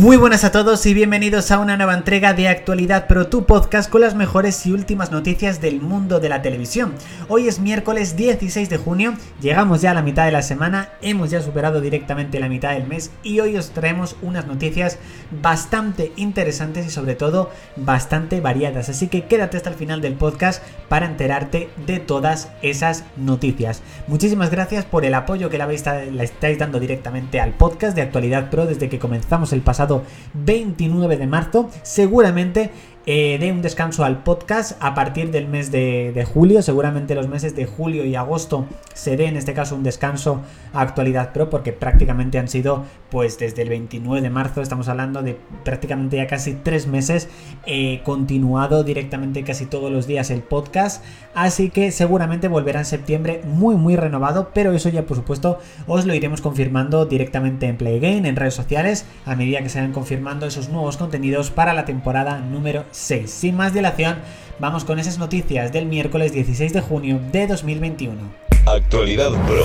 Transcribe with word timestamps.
Muy 0.00 0.16
buenas 0.16 0.44
a 0.44 0.50
todos 0.50 0.86
y 0.86 0.94
bienvenidos 0.94 1.50
a 1.50 1.58
una 1.58 1.76
nueva 1.76 1.92
entrega 1.92 2.32
de 2.32 2.48
Actualidad 2.48 3.06
Pro, 3.06 3.26
tu 3.26 3.44
podcast 3.44 3.90
con 3.90 4.00
las 4.00 4.14
mejores 4.14 4.64
y 4.64 4.72
últimas 4.72 5.10
noticias 5.10 5.60
del 5.60 5.82
mundo 5.82 6.20
de 6.20 6.30
la 6.30 6.40
televisión. 6.40 6.94
Hoy 7.28 7.48
es 7.48 7.60
miércoles 7.60 8.16
16 8.16 8.70
de 8.70 8.78
junio, 8.78 9.12
llegamos 9.42 9.82
ya 9.82 9.90
a 9.90 9.94
la 9.94 10.00
mitad 10.00 10.24
de 10.24 10.32
la 10.32 10.40
semana, 10.40 10.88
hemos 11.02 11.28
ya 11.28 11.42
superado 11.42 11.82
directamente 11.82 12.40
la 12.40 12.48
mitad 12.48 12.72
del 12.72 12.86
mes 12.86 13.10
y 13.22 13.40
hoy 13.40 13.58
os 13.58 13.72
traemos 13.72 14.16
unas 14.22 14.46
noticias 14.46 14.96
bastante 15.42 16.12
interesantes 16.16 16.86
y 16.86 16.90
sobre 16.90 17.14
todo 17.14 17.50
bastante 17.76 18.40
variadas. 18.40 18.88
Así 18.88 19.08
que 19.08 19.26
quédate 19.26 19.58
hasta 19.58 19.68
el 19.68 19.76
final 19.76 20.00
del 20.00 20.14
podcast 20.14 20.62
para 20.88 21.04
enterarte 21.04 21.68
de 21.86 21.98
todas 21.98 22.48
esas 22.62 23.04
noticias. 23.18 23.82
Muchísimas 24.06 24.50
gracias 24.50 24.86
por 24.86 25.04
el 25.04 25.12
apoyo 25.12 25.50
que 25.50 25.58
la 25.58 25.70
estáis 25.70 26.58
dando 26.58 26.80
directamente 26.80 27.38
al 27.38 27.52
podcast 27.52 27.94
de 27.94 28.00
Actualidad 28.00 28.48
Pro 28.48 28.64
desde 28.64 28.88
que 28.88 28.98
comenzamos 28.98 29.52
el 29.52 29.60
pasado 29.60 29.89
29 30.34 31.16
de 31.16 31.26
marzo. 31.26 31.68
Seguramente 31.82 32.70
eh, 33.06 33.38
dé 33.40 33.50
un 33.50 33.62
descanso 33.62 34.04
al 34.04 34.22
podcast 34.22 34.76
a 34.80 34.94
partir 34.94 35.30
del 35.30 35.48
mes 35.48 35.70
de, 35.72 36.26
julio. 36.32 36.60
Seguramente 36.60 37.14
los 37.14 37.28
meses 37.28 37.56
de 37.56 37.64
julio 37.64 38.04
y 38.04 38.14
agosto 38.14 38.66
se 38.92 39.16
dé 39.16 39.26
en 39.26 39.36
este 39.36 39.54
caso 39.54 39.74
un 39.74 39.82
descanso 39.82 40.42
a 40.74 40.82
Actualidad 40.82 41.32
Pro 41.32 41.48
porque 41.48 41.72
prácticamente 41.72 42.38
han 42.38 42.48
sido 42.48 42.84
pues 43.10 43.38
desde 43.38 43.62
el 43.62 43.70
29 43.70 44.20
de 44.20 44.30
marzo, 44.30 44.60
estamos 44.60 44.88
hablando 44.88 45.22
de 45.22 45.36
prácticamente 45.64 46.18
ya 46.18 46.26
casi 46.26 46.54
tres 46.54 46.86
meses 46.86 47.28
eh, 47.66 48.02
continuado 48.04 48.84
directamente 48.84 49.42
casi 49.42 49.66
todos 49.66 49.90
los 49.90 50.06
días 50.06 50.30
el 50.30 50.42
podcast. 50.42 51.02
Así 51.34 51.70
que 51.70 51.92
seguramente 51.92 52.48
volverá 52.48 52.80
en 52.80 52.86
septiembre 52.86 53.40
muy 53.44 53.76
muy 53.76 53.96
renovado, 53.96 54.50
pero 54.52 54.72
eso 54.72 54.90
ya 54.90 55.06
por 55.06 55.16
supuesto 55.16 55.58
os 55.86 56.04
lo 56.04 56.14
iremos 56.14 56.40
confirmando 56.40 57.06
directamente 57.06 57.66
en 57.66 57.76
Playgame, 57.78 58.28
en 58.28 58.36
redes 58.36 58.54
sociales, 58.54 59.06
a 59.24 59.34
medida 59.36 59.62
que 59.62 59.70
se 59.70 59.78
vayan 59.78 59.92
confirmando 59.92 60.46
esos 60.46 60.68
nuevos 60.68 60.96
contenidos 60.96 61.50
para 61.50 61.72
la 61.72 61.84
temporada 61.86 62.38
número 62.40 62.84
6. 62.90 63.30
Sin 63.30 63.56
más 63.56 63.72
dilación, 63.72 64.16
vamos 64.58 64.84
con 64.84 64.98
esas 64.98 65.18
noticias 65.18 65.72
del 65.72 65.86
miércoles 65.86 66.32
16 66.32 66.72
de 66.72 66.80
junio 66.80 67.20
de 67.32 67.46
2021. 67.46 68.20
Actualidad 68.66 69.30
Pro. 69.46 69.64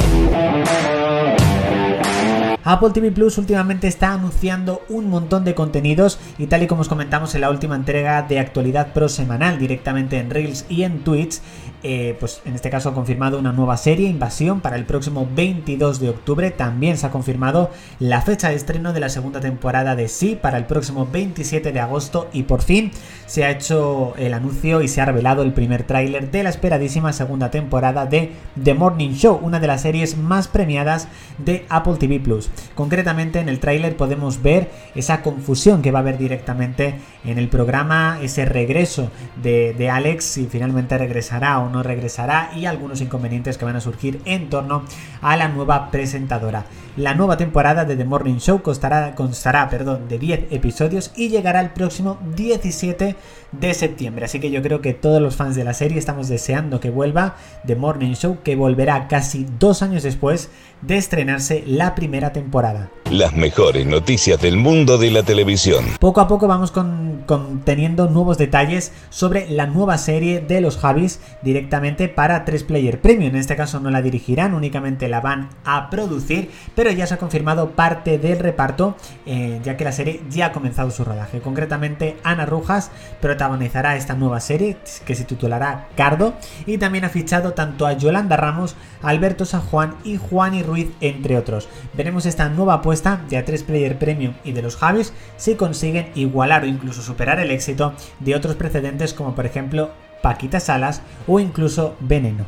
Apple 2.68 2.90
TV 2.90 3.12
Plus 3.12 3.38
últimamente 3.38 3.88
está 3.88 4.14
anunciando 4.14 4.82
un 4.90 5.08
montón 5.08 5.46
de 5.46 5.54
contenidos 5.54 6.18
y 6.40 6.48
tal 6.48 6.64
y 6.64 6.68
como 6.68 6.82
os 6.82 6.90
comentamos 6.90 7.36
en 7.36 7.42
la 7.42 7.52
última 7.52 7.76
entrega 7.76 8.24
de 8.24 8.40
actualidad 8.40 8.92
pro 8.92 9.08
semanal 9.08 9.60
directamente 9.60 10.18
en 10.18 10.32
Reels 10.32 10.66
y 10.68 10.82
en 10.82 11.04
Twitch, 11.04 11.42
eh, 11.88 12.18
pues 12.20 12.42
en 12.46 12.56
este 12.56 12.72
caso 12.72 12.90
ha 12.90 12.96
confirmado 12.96 13.38
una 13.38 13.52
nueva 13.52 13.78
serie, 13.78 14.10
Invasión, 14.10 14.60
para 14.60 14.76
el 14.76 14.86
próximo 14.86 15.30
22 15.36 16.00
de 16.00 16.10
octubre. 16.10 16.50
También 16.50 16.98
se 16.98 17.06
ha 17.06 17.12
confirmado 17.12 17.70
la 18.00 18.24
fecha 18.24 18.50
de 18.50 18.56
estreno 18.56 18.92
de 18.92 19.00
la 19.00 19.10
segunda 19.10 19.40
temporada 19.40 19.96
de 19.96 20.08
Sí 20.08 20.36
para 20.42 20.58
el 20.58 20.66
próximo 20.66 21.08
27 21.12 21.72
de 21.72 21.80
agosto 21.80 22.28
y 22.34 22.42
por 22.42 22.64
fin 22.64 22.90
se 23.28 23.44
ha 23.44 23.52
hecho 23.52 24.16
el 24.18 24.34
anuncio 24.34 24.82
y 24.82 24.88
se 24.88 25.00
ha 25.00 25.06
revelado 25.06 25.44
el 25.44 25.54
primer 25.54 25.84
tráiler 25.84 26.32
de 26.32 26.42
la 26.42 26.50
esperadísima 26.50 27.14
segunda 27.14 27.52
temporada 27.52 28.08
de 28.08 28.32
The 28.64 28.74
Morning 28.74 29.12
Show, 29.12 29.40
una 29.44 29.60
de 29.60 29.68
las 29.68 29.84
series 29.84 30.18
más 30.18 30.48
premiadas 30.48 31.08
de 31.38 31.66
Apple 31.70 31.98
TV 32.00 32.20
Plus. 32.20 32.50
Concretamente 32.74 33.40
en 33.40 33.48
el 33.48 33.60
tráiler 33.60 33.96
podemos 33.96 34.42
ver 34.42 34.72
esa 34.96 35.22
confusión 35.22 35.84
que 35.84 35.92
va 35.92 36.00
a 36.00 36.02
haber 36.02 36.18
directamente 36.18 36.96
en 37.24 37.38
el 37.38 37.48
programa, 37.48 38.18
ese 38.22 38.46
regreso 38.46 39.12
de, 39.42 39.90
Alex, 39.90 40.24
si 40.26 40.48
finalmente 40.48 40.98
regresará 40.98 41.60
o 41.60 41.70
regresará 41.84 42.52
y 42.56 42.66
algunos 42.66 43.02
inconvenientes 43.02 43.58
que 43.58 43.66
van 43.66 43.76
a 43.76 43.82
surgir 43.82 44.22
en 44.26 44.50
torno 44.50 44.84
a 45.22 45.38
la 45.38 45.48
nueva 45.48 45.92
presentadora. 45.92 46.66
La 46.98 47.14
nueva 47.14 47.36
temporada 47.36 47.84
de 47.84 47.98
The 47.98 48.06
Morning 48.06 48.38
Show 48.38 48.62
constará, 48.62 49.16
constará 49.16 49.70
perdón, 49.70 50.08
de 50.08 50.18
10 50.18 50.52
episodios 50.52 51.12
y 51.16 51.28
llegará 51.28 51.60
el 51.60 51.72
próximo 51.72 52.18
17 52.36 53.16
de 53.52 53.74
septiembre. 53.74 54.26
Así 54.26 54.40
que 54.40 54.52
yo 54.52 54.62
creo 54.62 54.82
que 54.82 54.94
todos 54.94 55.22
los 55.22 55.36
fans 55.36 55.56
de 55.56 55.66
la 55.66 55.74
serie 55.74 55.98
estamos 55.98 56.30
deseando 56.30 56.80
que 56.80 56.90
vuelva 56.90 57.36
The 57.66 57.76
Morning 57.76 58.14
Show, 58.14 58.38
que 58.44 58.56
volverá 58.56 59.08
casi 59.08 59.46
dos 59.60 59.82
años 59.82 60.04
después 60.04 60.50
de 60.82 60.98
estrenarse 60.98 61.64
la 61.68 61.96
primera 61.96 62.32
temporada. 62.32 62.90
Las 63.12 63.36
mejores 63.36 63.86
noticias 63.86 64.42
del 64.42 64.58
mundo 64.58 64.98
de 64.98 65.12
la 65.12 65.22
televisión. 65.22 65.86
Poco 66.00 66.22
a 66.22 66.28
poco 66.28 66.48
vamos 66.48 66.72
con, 66.72 67.24
teniendo 67.64 68.10
nuevos 68.10 68.40
detalles 68.40 68.92
sobre 69.12 69.48
la 69.48 69.68
nueva 69.68 70.00
serie 70.00 70.42
de 70.42 70.60
los 70.60 70.78
Javis 70.78 71.20
directamente 71.44 72.10
para 72.10 72.44
3 72.46 72.64
Player 72.64 73.00
Premium. 73.00 73.30
En 73.30 73.40
este 73.40 73.56
caso 73.56 73.80
no 73.80 73.92
la 73.92 74.02
dirigirán, 74.02 74.56
únicamente 74.56 75.08
la 75.08 75.22
van 75.22 75.50
a 75.66 75.92
producir, 75.92 76.50
pero 76.74 76.90
ya 76.90 77.06
se 77.06 77.14
ha 77.14 77.18
confirmado 77.20 77.70
parte 77.72 78.18
del 78.18 78.40
reparto, 78.40 78.96
eh, 79.28 79.62
ya 79.64 79.78
que 79.78 79.84
la 79.84 79.92
serie 79.92 80.22
ya 80.32 80.48
ha 80.48 80.52
comenzado 80.52 80.90
su 80.90 81.06
rodaje. 81.06 81.42
Concretamente, 81.42 82.18
Ana 82.24 82.48
Rujas 82.48 82.90
protagonizará 83.22 83.98
esta 83.98 84.16
nueva 84.16 84.40
serie 84.40 84.78
que 85.06 85.14
se 85.14 85.26
titulará 85.26 85.90
Cardo 85.96 86.34
y 86.66 86.80
también 86.80 87.06
ha 87.06 87.10
fichado 87.10 87.54
tanto 87.54 87.86
a 87.86 87.94
Yolanda 87.94 88.36
Ramos, 88.36 88.76
Alberto 89.04 89.46
San 89.46 89.62
Juan 89.62 89.94
y 90.04 90.18
Juan 90.18 90.56
y 90.56 90.64
Ruiz, 90.64 90.88
entre 91.02 91.38
otros. 91.38 91.70
Veremos 91.94 92.26
esta 92.26 92.50
nueva 92.50 92.74
apuesta 92.74 92.95
de 93.04 93.46
A3 93.46 93.64
Player 93.64 93.98
Premium 93.98 94.34
y 94.44 94.52
de 94.52 94.62
los 94.62 94.78
Javis 94.78 95.14
si 95.38 95.56
consiguen 95.56 96.12
igualar 96.16 96.64
o 96.64 96.68
incluso 96.68 97.02
superar 97.02 97.40
el 97.40 97.52
éxito 97.52 97.94
de 98.20 98.36
otros 98.36 98.56
precedentes 98.56 99.14
como 99.14 99.36
por 99.36 99.46
ejemplo 99.46 99.92
Paquita 100.22 100.60
Salas 100.60 101.02
o 101.28 101.40
incluso 101.40 101.96
Veneno. 102.00 102.46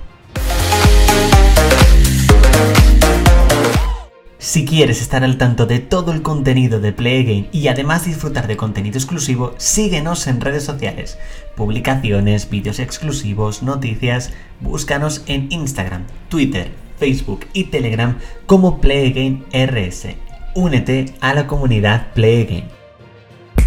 Si 4.39 4.65
quieres 4.65 5.01
estar 5.01 5.23
al 5.23 5.37
tanto 5.37 5.65
de 5.65 5.79
todo 5.79 6.13
el 6.13 6.21
contenido 6.21 6.79
de 6.79 6.93
Playgame 6.93 7.49
y 7.51 7.67
además 7.67 8.05
disfrutar 8.05 8.47
de 8.47 8.55
contenido 8.55 8.97
exclusivo, 8.97 9.53
síguenos 9.57 10.25
en 10.27 10.41
redes 10.41 10.63
sociales, 10.63 11.17
publicaciones, 11.55 12.49
vídeos 12.49 12.79
exclusivos, 12.79 13.61
noticias, 13.61 14.31
búscanos 14.61 15.23
en 15.25 15.51
Instagram, 15.51 16.05
Twitter, 16.29 16.71
Facebook 16.97 17.47
y 17.53 17.65
Telegram 17.65 18.17
como 18.45 18.79
Playgame 18.79 19.43
RS. 19.51 20.26
Únete 20.59 21.05
a 21.21 21.35
la 21.35 21.45
comunidad 21.45 22.13
Playgame. 22.15 22.67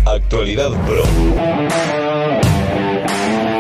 Actualidad 0.05 0.71
Pro. 0.87 1.05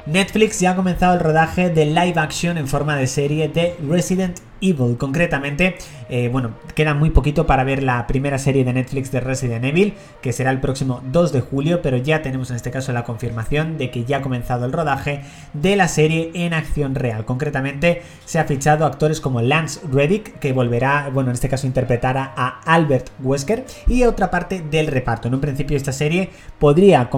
Netflix 0.04 0.58
ya 0.58 0.72
ha 0.72 0.74
comenzado 0.74 1.14
el 1.14 1.20
rodaje 1.20 1.70
de 1.70 1.86
live 1.86 2.14
action 2.16 2.58
en 2.58 2.66
forma 2.66 2.96
de 2.96 3.06
serie 3.06 3.48
de 3.48 3.76
Resident 3.88 4.40
Evil. 4.60 4.96
Concretamente, 4.98 5.76
eh, 6.08 6.28
bueno, 6.28 6.52
queda 6.74 6.94
muy 6.94 7.10
poquito 7.10 7.46
para 7.46 7.64
ver 7.64 7.82
la 7.82 8.06
primera 8.06 8.38
serie 8.38 8.64
de 8.64 8.72
Netflix 8.72 9.10
de 9.10 9.20
Resident 9.20 9.64
Evil, 9.64 9.94
que 10.20 10.32
será 10.32 10.50
el 10.50 10.60
próximo 10.60 11.00
2 11.10 11.32
de 11.32 11.40
julio, 11.40 11.82
pero 11.82 11.96
ya 11.96 12.22
tenemos 12.22 12.50
en 12.50 12.56
este 12.56 12.70
caso 12.70 12.92
la 12.92 13.04
confirmación 13.04 13.78
de 13.78 13.90
que 13.90 14.04
ya 14.04 14.18
ha 14.18 14.22
comenzado 14.22 14.66
el 14.66 14.72
rodaje 14.72 15.22
de 15.52 15.76
la 15.76 15.88
serie 15.88 16.30
en 16.34 16.54
acción 16.54 16.94
real. 16.94 17.24
Concretamente, 17.24 18.02
se 18.24 18.38
ha 18.38 18.44
fichado 18.44 18.84
actores 18.86 19.20
como 19.20 19.40
Lance 19.40 19.80
Reddick, 19.90 20.38
que 20.38 20.52
volverá, 20.52 21.10
bueno, 21.12 21.30
en 21.30 21.34
este 21.34 21.48
caso 21.48 21.66
interpretará 21.66 22.32
a 22.36 22.60
Albert 22.66 23.10
Wesker, 23.22 23.64
y 23.86 24.04
otra 24.04 24.30
parte 24.30 24.62
del 24.70 24.86
reparto. 24.86 25.28
En 25.28 25.34
un 25.34 25.40
principio 25.40 25.76
esta 25.76 25.92
serie 25.92 26.30
podría 26.58 27.08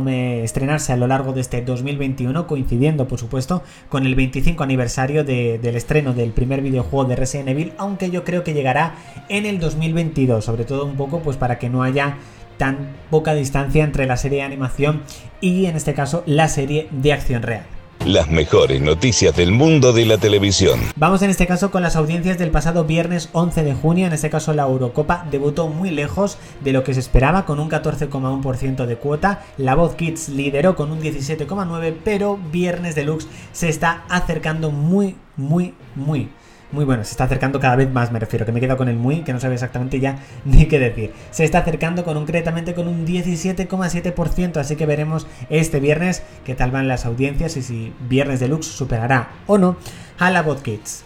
estrenarse 0.43 0.93
a 0.93 0.97
lo 0.97 1.07
largo 1.07 1.33
de 1.33 1.41
este 1.41 1.63
2021, 1.63 2.47
coincidiendo, 2.47 3.09
por 3.09 3.19
supuesto, 3.19 3.63
con 3.89 4.07
el 4.07 4.15
25 4.15 4.63
aniversario 4.63 5.25
del 5.25 5.77
estreno 5.77 6.13
del 6.13 6.31
primer 6.31 6.63
videojuego 6.63 7.05
de 7.07 7.17
Resident 7.17 7.32
Resident 7.33 7.73
aunque 7.79 8.11
yo 8.11 8.25
creo 8.25 8.45
que 8.45 8.55
llegará 8.55 8.95
en 9.29 9.47
el 9.47 9.59
2022, 9.59 10.45
sobre 10.45 10.65
todo 10.65 10.85
un 10.85 10.97
poco 10.97 11.21
pues 11.21 11.37
para 11.37 11.59
que 11.59 11.69
no 11.69 11.83
haya 11.83 12.19
tan 12.59 12.97
poca 13.11 13.35
distancia 13.35 13.85
entre 13.85 14.07
la 14.07 14.17
serie 14.17 14.39
de 14.39 14.45
animación 14.45 15.03
y 15.41 15.67
en 15.67 15.77
este 15.77 15.95
caso 15.95 16.23
la 16.27 16.49
serie 16.49 16.89
de 16.91 17.13
acción 17.13 17.43
real. 17.43 17.65
Las 18.07 18.29
mejores 18.29 18.81
noticias 18.81 19.37
del 19.37 19.53
mundo 19.53 19.93
de 19.93 20.05
la 20.05 20.19
televisión. 20.19 20.81
Vamos 20.97 21.23
en 21.23 21.31
este 21.31 21.47
caso 21.47 21.71
con 21.71 21.83
las 21.83 21.95
audiencias 21.95 22.37
del 22.37 22.51
pasado 22.51 22.85
viernes 22.85 23.29
11 23.33 23.63
de 23.63 23.75
junio. 23.75 24.09
En 24.09 24.13
este 24.13 24.29
caso 24.29 24.53
la 24.53 24.65
Eurocopa 24.65 25.25
debutó 25.31 25.69
muy 25.69 25.91
lejos 25.91 26.37
de 26.65 26.73
lo 26.73 26.83
que 26.83 26.95
se 26.95 27.01
esperaba 27.01 27.45
con 27.45 27.61
un 27.61 27.71
14,1% 27.71 28.87
de 28.87 28.97
cuota. 28.97 29.45
La 29.57 29.77
Voz 29.77 29.95
Kids 29.95 30.31
lideró 30.31 30.75
con 30.75 30.91
un 30.91 31.01
17,9%, 31.01 31.95
pero 32.05 32.41
Viernes 32.51 32.97
Deluxe 32.97 33.29
se 33.53 33.69
está 33.69 34.03
acercando 34.09 34.73
muy, 34.73 35.15
muy, 35.37 35.75
muy 35.95 36.29
muy 36.73 36.85
bueno, 36.85 37.05
se 37.05 37.11
está 37.11 37.25
acercando 37.25 37.61
cada 37.61 37.77
vez 37.77 37.91
más, 37.93 38.11
me 38.11 38.19
refiero, 38.19 38.47
que 38.47 38.53
me 38.53 38.61
quedo 38.61 38.77
con 38.77 38.89
el 38.89 38.97
muy, 38.97 39.21
que 39.21 39.33
no 39.33 39.41
sabe 39.41 39.55
exactamente 39.55 40.01
ya 40.01 40.19
ni 40.45 40.67
qué 40.67 40.79
decir. 40.79 41.13
Se 41.31 41.45
está 41.45 41.59
acercando 41.59 42.05
concretamente 42.05 42.75
con 42.75 42.89
un 42.89 43.07
17,7%, 43.07 44.57
así 44.57 44.77
que 44.77 44.87
veremos 44.87 45.27
este 45.51 45.81
viernes 45.81 46.23
qué 46.45 46.55
tal 46.55 46.71
van 46.71 46.89
las 46.89 47.07
audiencias 47.07 47.57
y 47.57 47.63
si 47.63 47.93
Viernes 48.09 48.41
Deluxe 48.41 48.67
superará 48.67 49.31
o 49.47 49.59
no 49.59 49.77
a 50.19 50.31
la 50.31 50.43
Bot 50.43 50.63
Kids. 50.63 51.05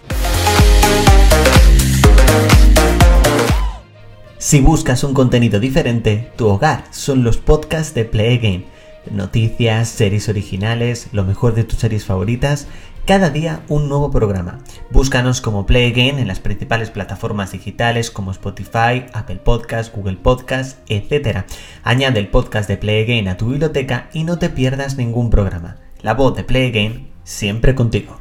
Si 4.38 4.60
buscas 4.60 5.02
un 5.02 5.14
contenido 5.14 5.58
diferente, 5.58 6.30
tu 6.36 6.46
hogar 6.46 6.84
son 6.90 7.24
los 7.24 7.38
podcasts 7.38 7.94
de 7.94 8.04
Play 8.04 8.38
Game 8.38 8.75
noticias, 9.10 9.88
series 9.88 10.28
originales, 10.28 11.08
lo 11.12 11.24
mejor 11.24 11.54
de 11.54 11.64
tus 11.64 11.78
series 11.78 12.04
favoritas. 12.04 12.66
Cada 13.06 13.30
día 13.30 13.60
un 13.68 13.88
nuevo 13.88 14.10
programa. 14.10 14.58
Búscanos 14.90 15.40
como 15.40 15.64
Play 15.64 15.92
Again 15.92 16.18
en 16.18 16.26
las 16.26 16.40
principales 16.40 16.90
plataformas 16.90 17.52
digitales 17.52 18.10
como 18.10 18.32
Spotify, 18.32 19.06
Apple 19.12 19.36
Podcasts, 19.36 19.94
Google 19.94 20.16
Podcasts, 20.16 20.78
etc. 20.88 21.44
Añade 21.84 22.18
el 22.18 22.28
podcast 22.28 22.68
de 22.68 22.76
Play 22.76 23.04
Again 23.04 23.28
a 23.28 23.36
tu 23.36 23.50
biblioteca 23.50 24.10
y 24.12 24.24
no 24.24 24.38
te 24.38 24.50
pierdas 24.50 24.96
ningún 24.96 25.30
programa. 25.30 25.76
La 26.02 26.14
voz 26.14 26.34
de 26.34 26.42
Play 26.42 26.70
Again 26.70 27.08
siempre 27.22 27.76
contigo. 27.76 28.18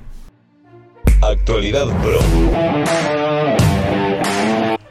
Actualidad 1.22 1.88
Pro. 2.04 3.25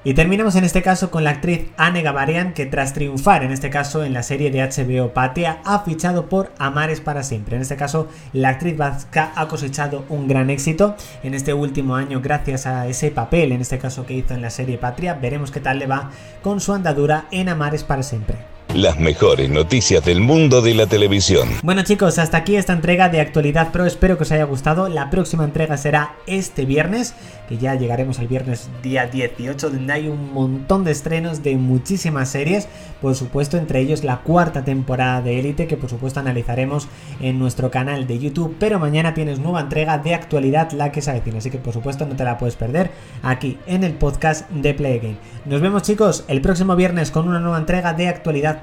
Y 0.06 0.12
terminamos 0.12 0.54
en 0.56 0.64
este 0.64 0.82
caso 0.82 1.10
con 1.10 1.24
la 1.24 1.30
actriz 1.30 1.62
Anne 1.78 2.02
Gabarian 2.02 2.52
que 2.52 2.66
tras 2.66 2.92
triunfar 2.92 3.42
en 3.42 3.52
este 3.52 3.70
caso 3.70 4.04
en 4.04 4.12
la 4.12 4.22
serie 4.22 4.50
de 4.50 4.60
HBO 4.60 5.14
Patia 5.14 5.60
ha 5.64 5.78
fichado 5.80 6.28
por 6.28 6.52
Amares 6.58 7.00
para 7.00 7.22
siempre. 7.22 7.56
En 7.56 7.62
este 7.62 7.76
caso 7.76 8.08
la 8.34 8.50
actriz 8.50 8.76
vasca 8.76 9.32
ha 9.34 9.48
cosechado 9.48 10.04
un 10.10 10.28
gran 10.28 10.50
éxito 10.50 10.94
en 11.22 11.32
este 11.32 11.54
último 11.54 11.96
año 11.96 12.20
gracias 12.20 12.66
a 12.66 12.86
ese 12.86 13.10
papel 13.12 13.52
en 13.52 13.62
este 13.62 13.78
caso 13.78 14.04
que 14.04 14.12
hizo 14.12 14.34
en 14.34 14.42
la 14.42 14.50
serie 14.50 14.76
Patria. 14.76 15.14
Veremos 15.14 15.50
qué 15.50 15.60
tal 15.60 15.78
le 15.78 15.86
va 15.86 16.10
con 16.42 16.60
su 16.60 16.74
andadura 16.74 17.24
en 17.30 17.48
Amares 17.48 17.82
para 17.82 18.02
siempre 18.02 18.53
las 18.74 18.98
mejores 18.98 19.48
noticias 19.50 20.04
del 20.04 20.20
mundo 20.20 20.60
de 20.60 20.74
la 20.74 20.86
televisión. 20.86 21.48
Bueno 21.62 21.84
chicos, 21.84 22.18
hasta 22.18 22.38
aquí 22.38 22.56
esta 22.56 22.72
entrega 22.72 23.08
de 23.08 23.20
Actualidad 23.20 23.70
Pro, 23.70 23.86
espero 23.86 24.16
que 24.16 24.24
os 24.24 24.32
haya 24.32 24.44
gustado. 24.44 24.88
La 24.88 25.10
próxima 25.10 25.44
entrega 25.44 25.76
será 25.76 26.16
este 26.26 26.64
viernes, 26.64 27.14
que 27.48 27.56
ya 27.56 27.74
llegaremos 27.76 28.18
al 28.18 28.26
viernes 28.26 28.68
día 28.82 29.06
18, 29.06 29.70
donde 29.70 29.92
hay 29.92 30.08
un 30.08 30.32
montón 30.32 30.82
de 30.82 30.90
estrenos 30.90 31.42
de 31.42 31.56
muchísimas 31.56 32.30
series, 32.30 32.68
por 33.00 33.14
supuesto 33.14 33.56
entre 33.56 33.80
ellos 33.80 34.02
la 34.02 34.18
cuarta 34.18 34.64
temporada 34.64 35.22
de 35.22 35.38
Élite, 35.38 35.66
que 35.66 35.76
por 35.76 35.90
supuesto 35.90 36.20
analizaremos 36.20 36.88
en 37.20 37.38
nuestro 37.38 37.70
canal 37.70 38.06
de 38.06 38.18
YouTube, 38.18 38.56
pero 38.58 38.78
mañana 38.78 39.14
tienes 39.14 39.38
nueva 39.38 39.60
entrega 39.60 39.98
de 39.98 40.14
Actualidad 40.14 40.72
la 40.72 40.90
que 40.90 41.02
se 41.02 41.10
avecina, 41.10 41.38
así 41.38 41.50
que 41.50 41.58
por 41.58 41.74
supuesto 41.74 42.06
no 42.06 42.16
te 42.16 42.24
la 42.24 42.38
puedes 42.38 42.56
perder 42.56 42.90
aquí 43.22 43.58
en 43.66 43.84
el 43.84 43.94
podcast 43.94 44.50
de 44.50 44.74
Play 44.74 44.98
Game. 44.98 45.16
Nos 45.44 45.60
vemos 45.60 45.82
chicos 45.82 46.24
el 46.26 46.40
próximo 46.40 46.74
viernes 46.74 47.10
con 47.10 47.28
una 47.28 47.38
nueva 47.38 47.58
entrega 47.58 47.92
de 47.92 48.08
Actualidad 48.08 48.62